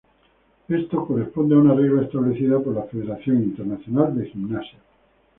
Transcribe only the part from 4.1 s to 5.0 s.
de Gimnasia.